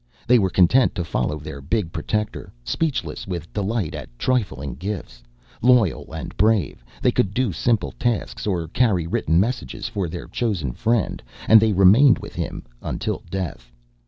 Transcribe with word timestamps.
They 0.25 0.39
were 0.39 0.49
content 0.49 0.95
to 0.95 1.03
follow 1.03 1.37
their 1.37 1.61
big 1.61 1.91
protector, 1.91 2.51
speechless 2.63 3.27
with 3.27 3.53
delight 3.53 3.93
at 3.93 4.09
trifling 4.17 4.73
gifts. 4.73 5.21
Loyal 5.61 6.11
and 6.11 6.35
brave, 6.37 6.83
they 7.03 7.11
could 7.11 7.35
do 7.35 7.51
simple 7.53 7.91
tasks 7.91 8.47
or 8.47 8.67
carry 8.67 9.05
written 9.05 9.39
messages 9.39 9.87
for 9.87 10.09
their 10.09 10.25
chosen 10.27 10.71
friend, 10.73 11.21
and 11.47 11.61
they 11.61 11.71
remained 11.71 12.17
with 12.17 12.33
him 12.33 12.63
until 12.81 13.21
death. 13.29 13.71